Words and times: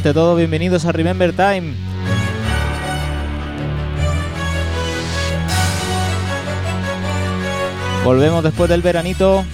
Ante 0.00 0.14
todo, 0.14 0.34
bienvenidos 0.34 0.86
a 0.86 0.92
Remember 0.92 1.30
Time. 1.34 1.74
Volvemos 8.02 8.42
después 8.42 8.70
del 8.70 8.80
veranito. 8.80 9.44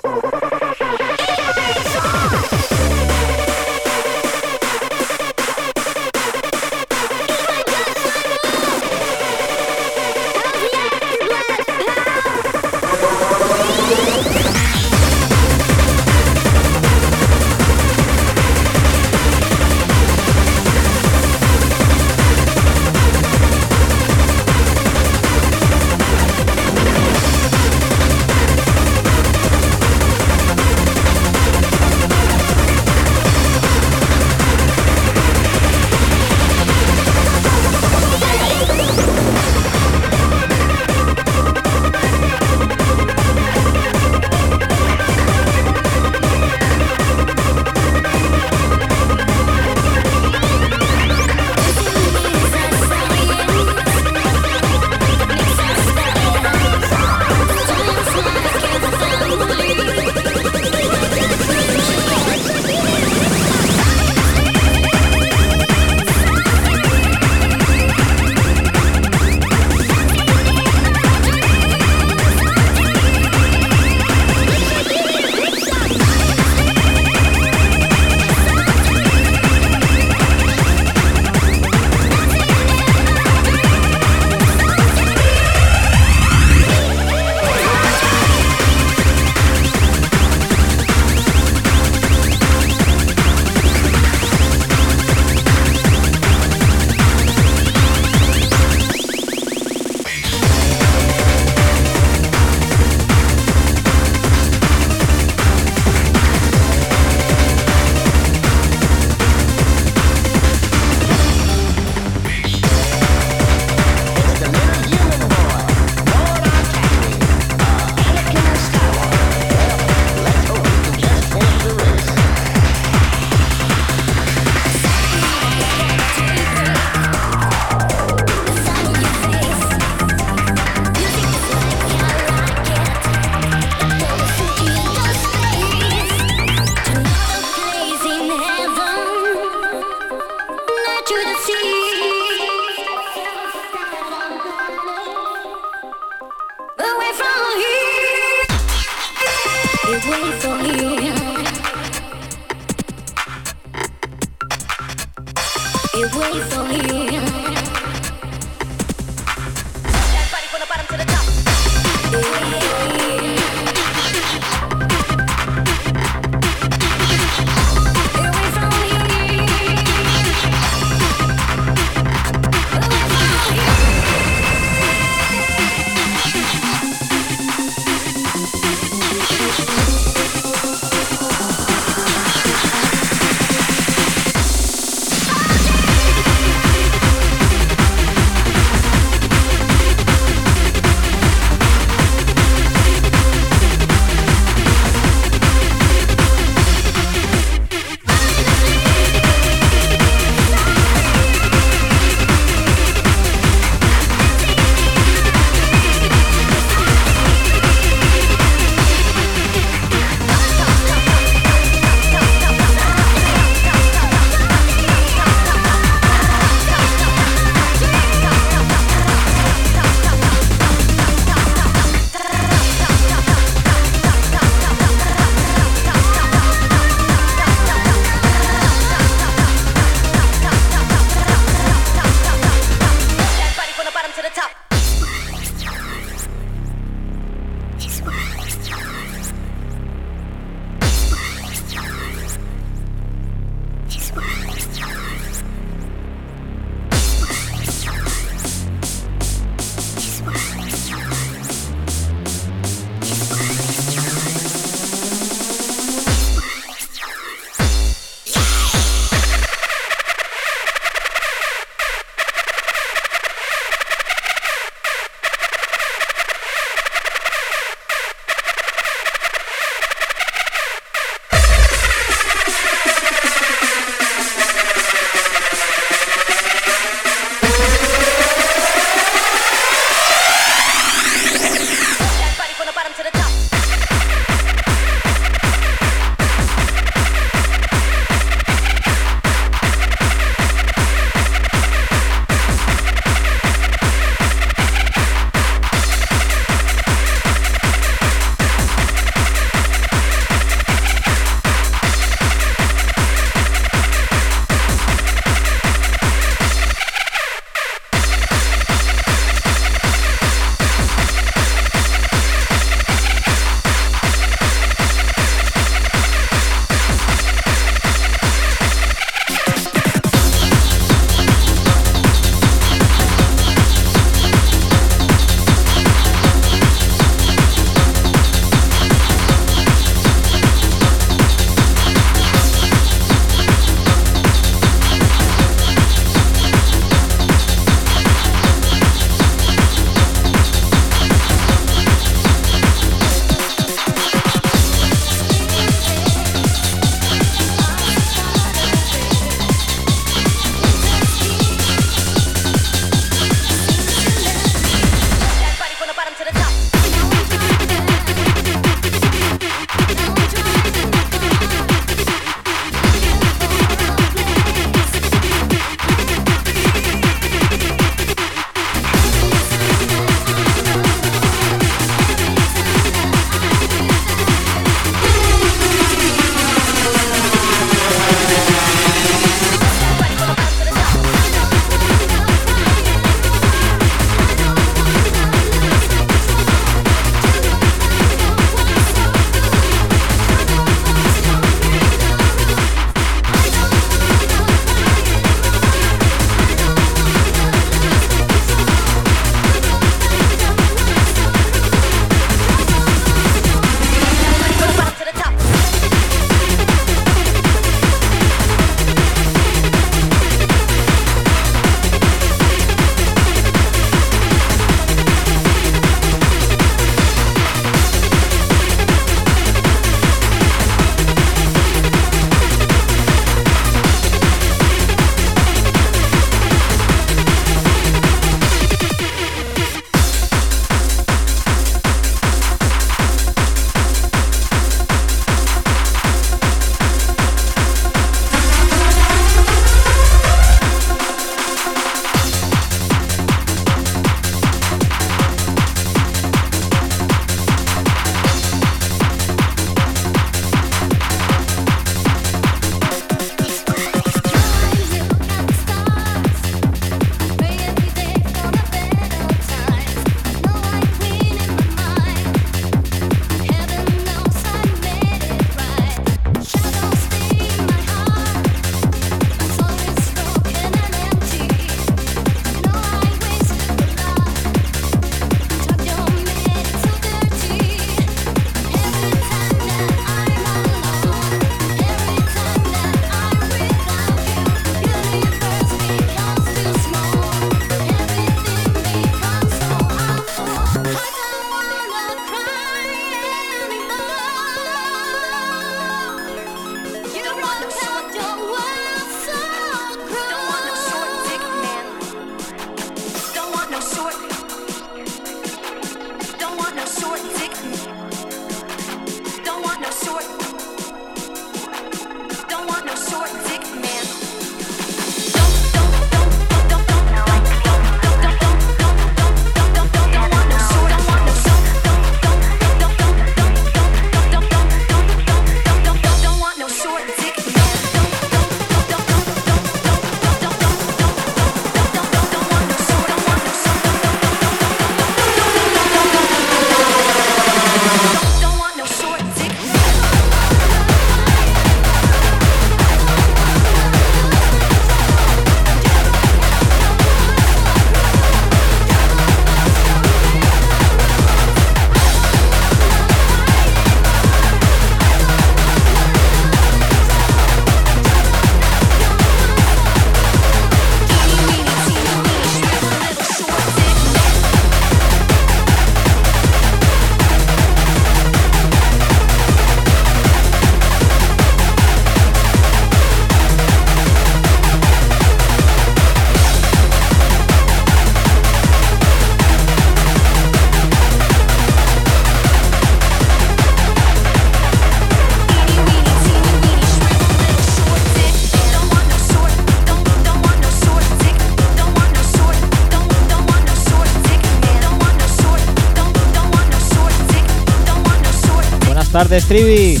Tardes, 599.22 599.46
Trivi. 599.46 600.00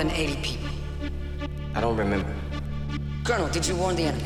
Than 0.00 0.10
80 0.12 0.36
people. 0.36 0.68
I 1.74 1.80
don't 1.82 1.96
remember. 1.96 2.32
Colonel, 3.22 3.48
did 3.48 3.66
you 3.66 3.76
warn 3.76 3.96
the 3.96 4.04
enemy? 4.04 4.24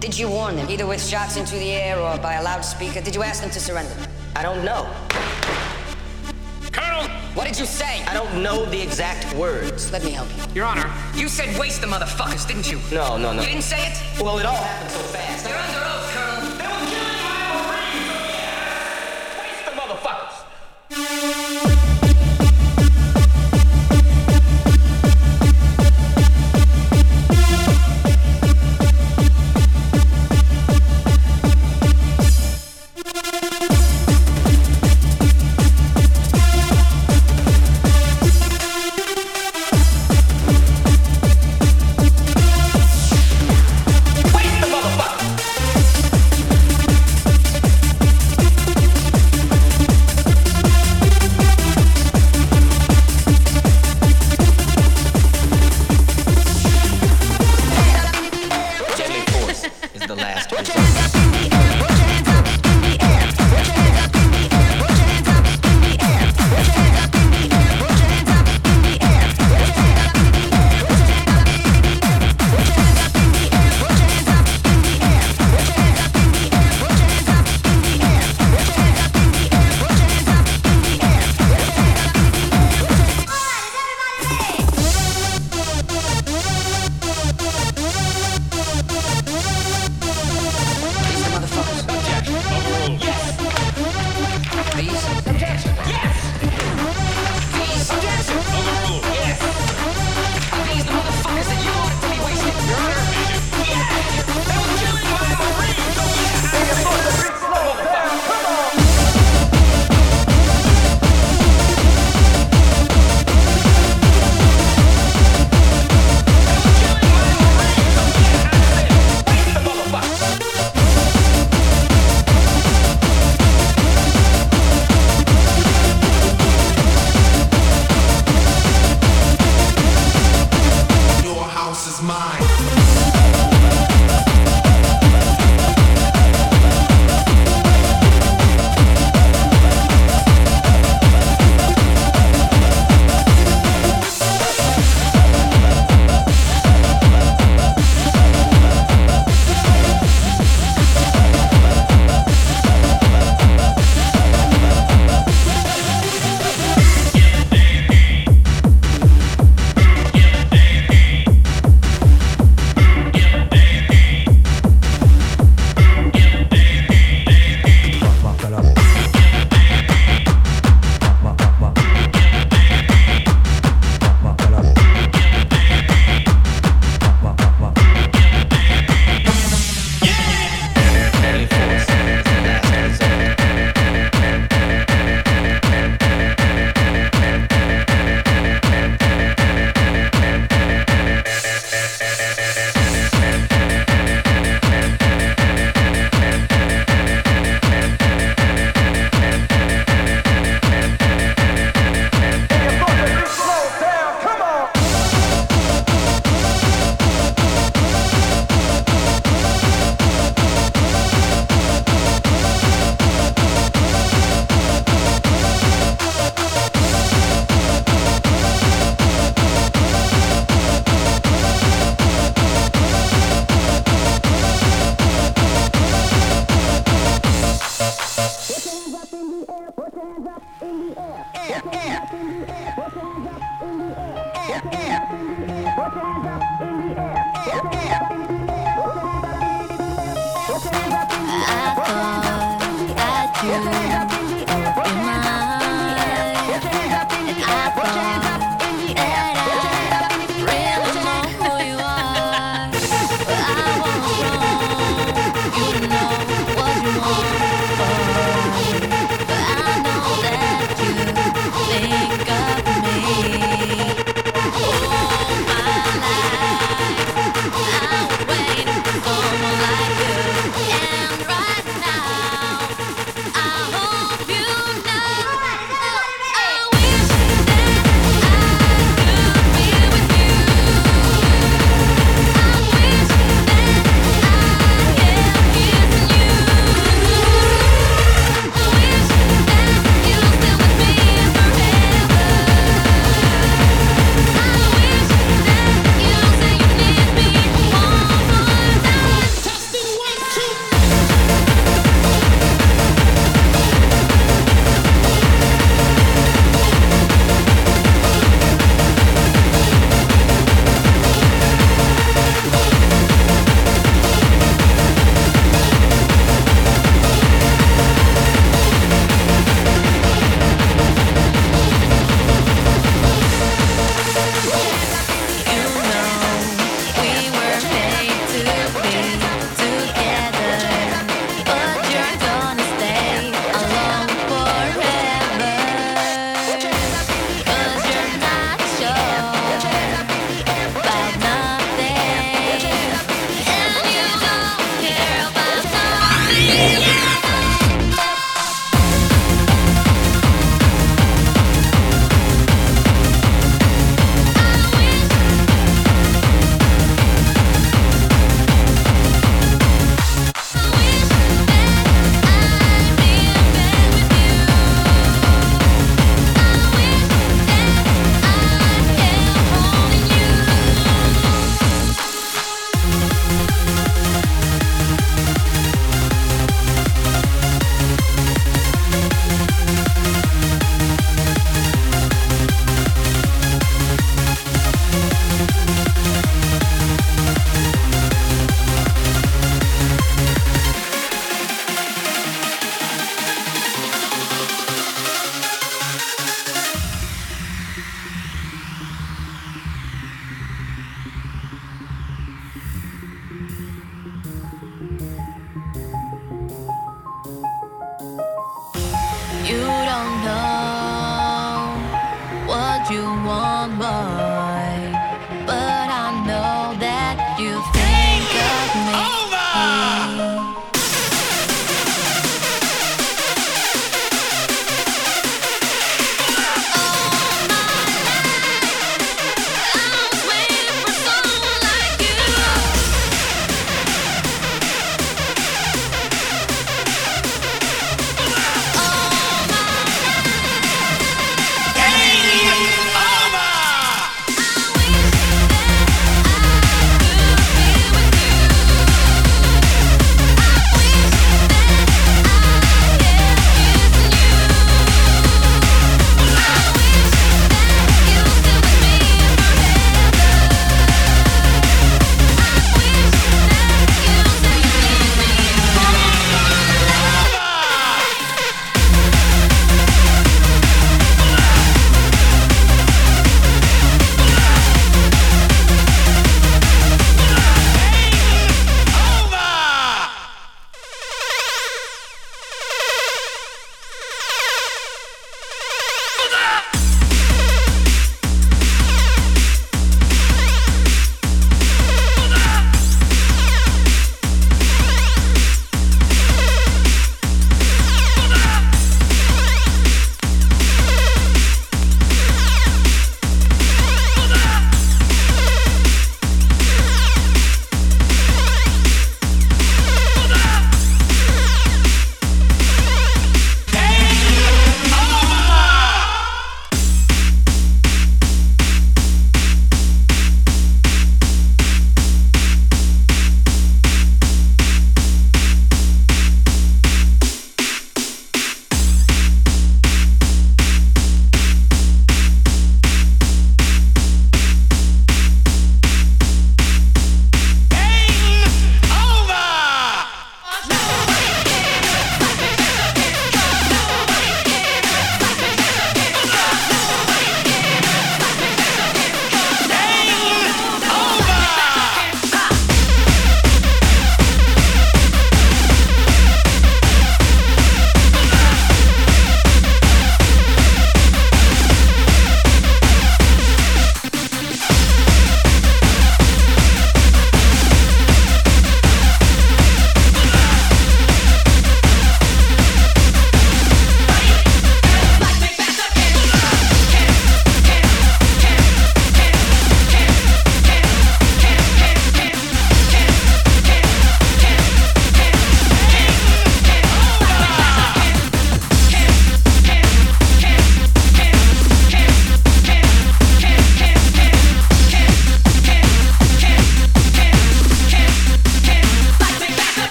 Did 0.00 0.18
you 0.18 0.28
warn 0.28 0.56
them, 0.56 0.68
either 0.68 0.84
with 0.84 1.00
shots 1.00 1.36
into 1.36 1.54
the 1.54 1.70
air 1.70 1.96
or 1.96 2.18
by 2.18 2.34
a 2.34 2.42
loudspeaker? 2.42 3.00
Did 3.00 3.14
you 3.14 3.22
ask 3.22 3.40
them 3.40 3.50
to 3.50 3.60
surrender? 3.60 3.94
I 4.34 4.42
don't 4.42 4.64
know. 4.64 4.82
Colonel, 6.72 7.08
What 7.34 7.46
did 7.46 7.56
you 7.56 7.66
say? 7.66 8.02
I 8.04 8.14
don't 8.14 8.42
know 8.42 8.64
the 8.64 8.82
exact 8.82 9.32
words. 9.36 9.92
Let 9.92 10.02
me 10.02 10.10
help 10.10 10.28
you. 10.36 10.54
Your 10.56 10.64
Honor, 10.66 10.92
you 11.14 11.28
said 11.28 11.56
waste 11.56 11.82
the 11.82 11.86
motherfuckers, 11.86 12.44
didn't 12.48 12.68
you? 12.68 12.80
No, 12.90 13.16
no, 13.16 13.32
no. 13.32 13.42
You 13.42 13.46
didn't 13.46 13.62
say 13.62 13.86
it? 13.86 14.20
Well, 14.20 14.38
it 14.40 14.46
all 14.46 14.56
happened 14.56 14.90
so 14.90 14.98
fast. 15.14 15.48
You're 15.48 15.56
under 15.56 15.85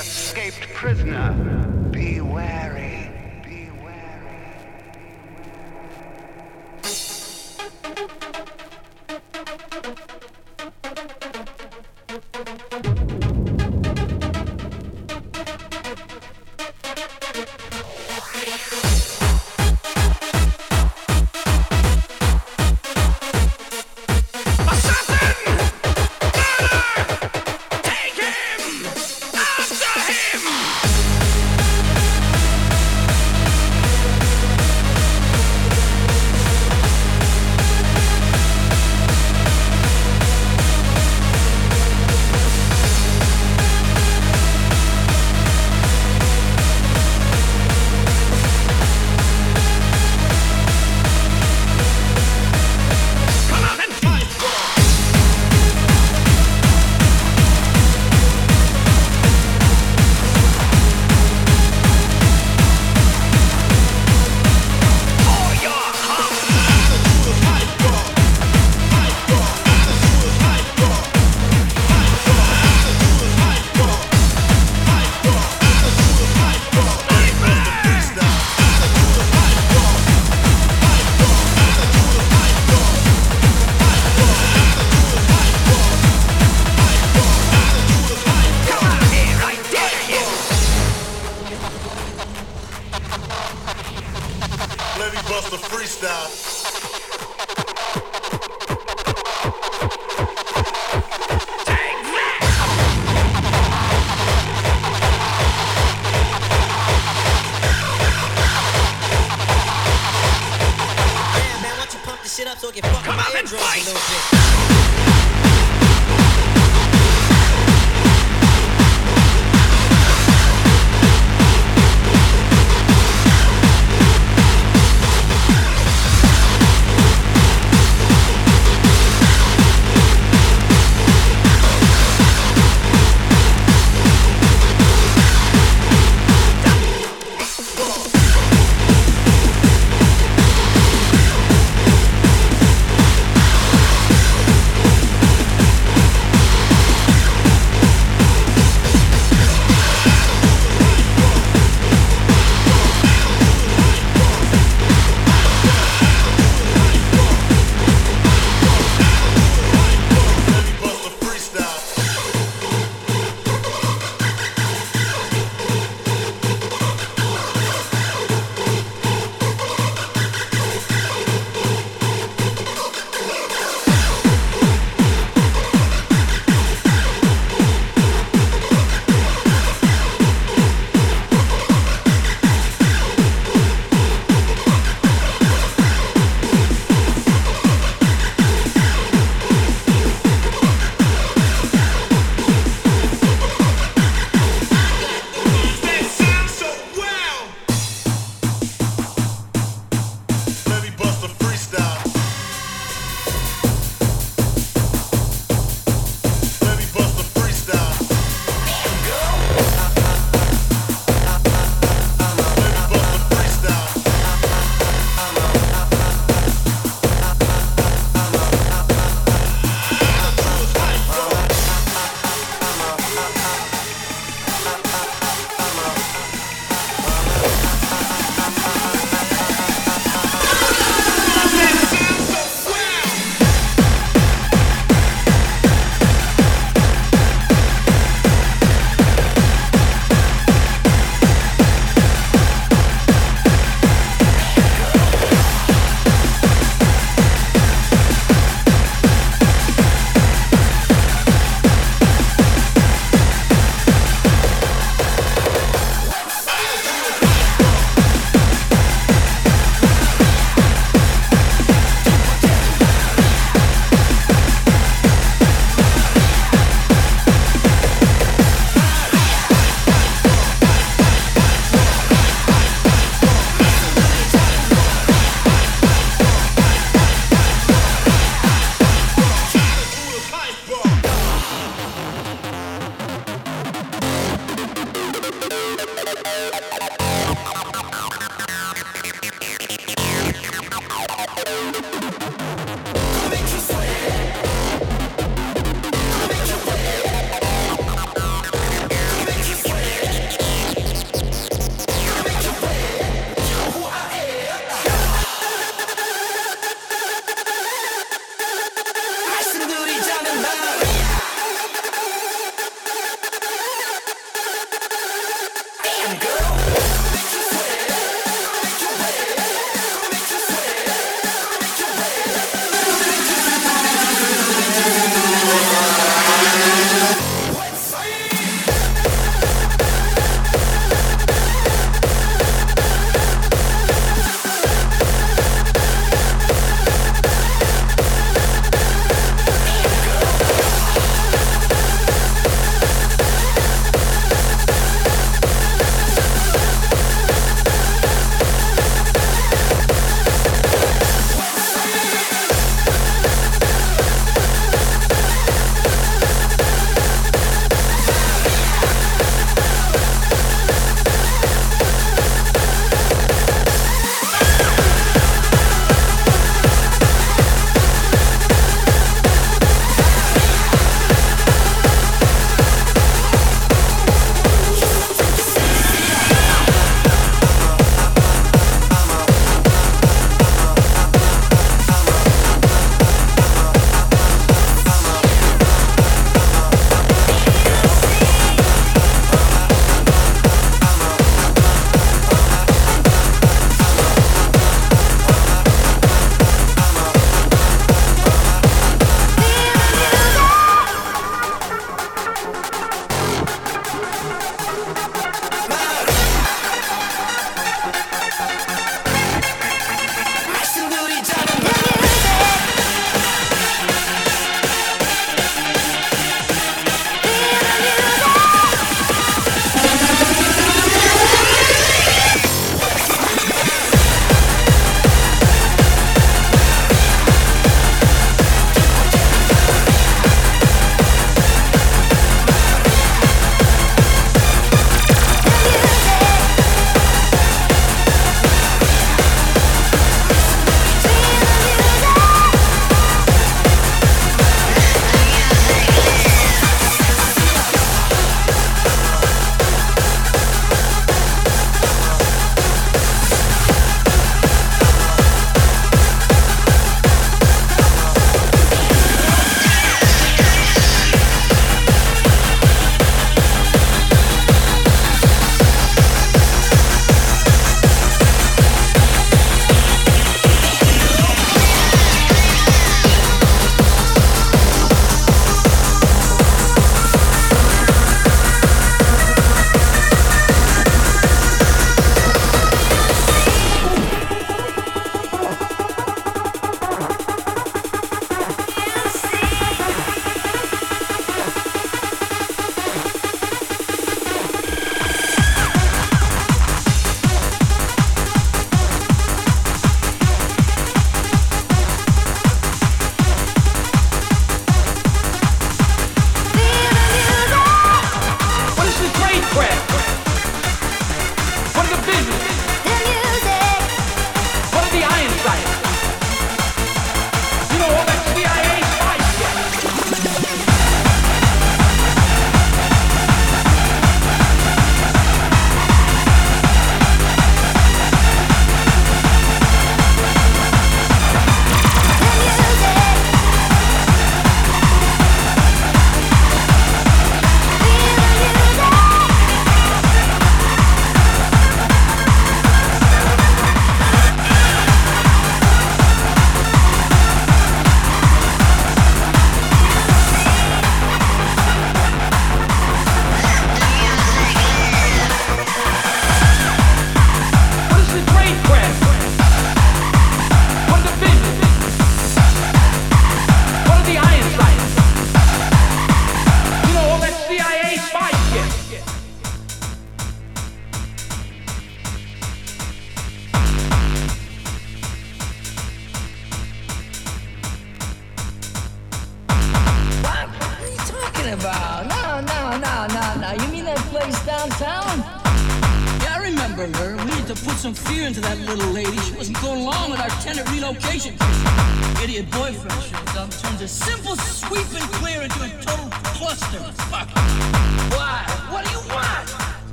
escaped 0.00 0.60
prisoner. 0.74 1.32
Be 1.90 2.20
wary. 2.20 2.97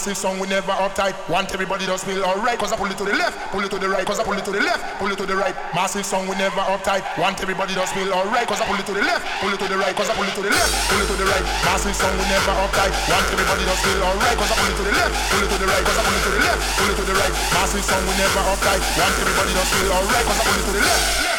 massive 0.00 0.16
song, 0.16 0.40
we 0.40 0.48
never 0.48 0.72
uptight. 0.80 1.12
Want 1.28 1.52
everybody 1.52 1.84
to 1.84 1.92
feel 2.00 2.24
alright, 2.24 2.56
cause 2.56 2.72
I 2.72 2.76
pull 2.80 2.88
it 2.88 2.96
to 2.96 3.04
the 3.04 3.12
left, 3.12 3.36
pull 3.52 3.60
it 3.60 3.68
to 3.68 3.76
the 3.76 3.84
right, 3.84 4.00
cause 4.08 4.16
I 4.16 4.24
pull 4.24 4.32
it 4.32 4.48
to 4.48 4.52
the 4.56 4.64
left, 4.64 4.80
pull 4.96 5.12
it 5.12 5.20
to 5.20 5.28
the 5.28 5.36
right. 5.36 5.52
Massive 5.76 6.08
song, 6.08 6.24
we 6.24 6.32
never 6.40 6.64
uptight. 6.72 7.04
Want 7.20 7.36
everybody 7.36 7.76
to 7.76 7.84
feel 7.84 8.08
alright, 8.08 8.48
cause 8.48 8.64
I 8.64 8.64
pull 8.64 8.80
it 8.80 8.86
to 8.88 8.96
the 8.96 9.04
left, 9.04 9.20
pull 9.44 9.52
it 9.52 9.60
to 9.60 9.68
the 9.68 9.76
right, 9.76 9.92
cause 9.92 10.08
I 10.08 10.16
pull 10.16 10.24
it 10.24 10.32
to 10.32 10.40
the 10.40 10.48
left, 10.48 10.72
pull 10.88 11.04
it 11.04 11.08
to 11.12 11.16
the 11.20 11.28
right. 11.28 11.44
Massive 11.68 11.92
song, 11.92 12.16
we 12.16 12.24
never 12.32 12.54
uptight. 12.64 12.96
Want 13.12 13.28
everybody 13.28 13.60
just 13.68 13.84
feel 13.84 14.00
alright, 14.00 14.36
cause 14.40 14.48
I 14.48 14.56
pull 14.56 14.72
it 14.72 14.76
to 14.80 14.84
the 14.88 14.94
left, 14.96 15.12
pull 15.28 15.44
it 15.44 15.50
to 15.52 15.58
the 15.60 15.68
right, 15.68 15.84
cause 15.84 15.98
I 16.00 16.02
pull 16.08 16.16
it 16.16 16.24
to 16.24 16.32
the 16.32 16.40
left, 16.48 16.60
pull 16.80 16.88
it 16.88 16.96
to 16.96 17.04
the 17.04 17.16
right. 17.20 17.34
Massive 17.52 17.84
song, 17.84 18.02
we 18.08 18.14
never 18.16 18.40
uptight. 18.56 18.80
Want 18.96 19.14
everybody 19.20 19.52
just 19.52 19.68
feel 19.68 19.92
alright, 20.00 20.24
cause 20.24 20.38
I 20.40 20.44
pull 20.48 20.56
it 20.56 20.64
to 20.64 20.72
the 20.80 20.80
left. 20.80 21.29